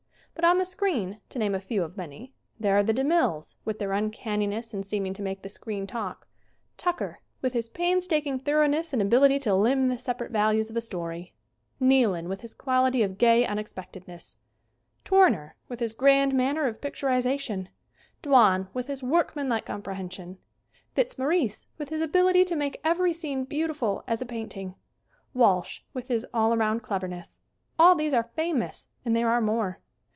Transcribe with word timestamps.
But 0.33 0.47
on 0.49 0.57
the 0.57 0.65
screen, 0.65 1.19
to 1.29 1.37
name 1.37 1.53
a 1.53 1.59
few 1.59 1.83
of 1.83 1.97
many, 1.97 2.33
there 2.59 2.75
are 2.75 2.81
the 2.81 2.93
De 2.93 3.03
Milles, 3.03 3.57
with 3.63 3.77
their 3.77 3.91
uncanniness 3.91 4.73
in 4.73 4.81
seeming 4.81 5.13
to 5.13 5.21
make 5.21 5.43
the 5.43 5.49
screen 5.49 5.85
talk; 5.85 6.27
Tucker, 6.77 7.19
with 7.43 7.53
his 7.53 7.69
painstaking 7.69 8.39
thoroughness 8.39 8.91
and 8.91 9.03
ability 9.03 9.37
to 9.39 9.53
limn 9.53 9.87
the 9.89 9.99
separate 9.99 10.31
values 10.31 10.71
of 10.71 10.75
a 10.77 10.81
story; 10.81 11.31
Neilan, 11.79 12.27
with 12.27 12.41
his 12.41 12.55
quality 12.55 13.03
of 13.03 13.19
gay, 13.19 13.45
unexpectedness; 13.45 14.35
Tour 15.03 15.29
neur, 15.29 15.51
with 15.67 15.79
his 15.79 15.93
grand 15.93 16.33
manner 16.33 16.65
of 16.65 16.81
picturization; 16.81 17.67
Dwan, 18.23 18.67
with 18.73 18.87
his 18.87 19.03
workman 19.03 19.47
like 19.47 19.67
comprehension; 19.67 20.39
Fitzmaurice, 20.95 21.67
with 21.77 21.89
his 21.89 22.01
ability 22.01 22.45
to 22.45 22.55
make 22.55 22.81
every 22.83 23.13
scene 23.13 23.43
beautiful 23.43 24.03
as 24.07 24.23
a 24.23 24.25
painting; 24.25 24.73
Walsh, 25.35 25.81
with 25.93 26.07
his 26.07 26.25
all 26.33 26.51
around 26.51 26.81
cleverness 26.81 27.37
all 27.77 27.93
these 27.93 28.13
are 28.13 28.31
famous, 28.35 28.87
and 29.05 29.15
there 29.15 29.29
are 29.29 29.41
more. 29.41 29.79